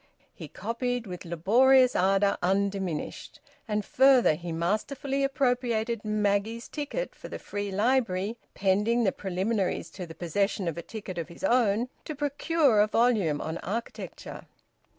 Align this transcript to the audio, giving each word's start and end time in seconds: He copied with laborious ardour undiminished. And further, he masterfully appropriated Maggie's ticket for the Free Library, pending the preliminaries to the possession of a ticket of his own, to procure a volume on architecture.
He 0.33 0.47
copied 0.47 1.05
with 1.05 1.25
laborious 1.25 1.95
ardour 1.95 2.35
undiminished. 2.41 3.39
And 3.67 3.85
further, 3.85 4.33
he 4.33 4.51
masterfully 4.51 5.23
appropriated 5.23 6.03
Maggie's 6.03 6.67
ticket 6.67 7.13
for 7.13 7.27
the 7.27 7.37
Free 7.37 7.71
Library, 7.71 8.35
pending 8.55 9.03
the 9.03 9.11
preliminaries 9.11 9.91
to 9.91 10.07
the 10.07 10.15
possession 10.15 10.67
of 10.67 10.75
a 10.75 10.81
ticket 10.81 11.19
of 11.19 11.27
his 11.27 11.43
own, 11.43 11.87
to 12.05 12.15
procure 12.15 12.79
a 12.79 12.87
volume 12.87 13.39
on 13.41 13.59
architecture. 13.59 14.47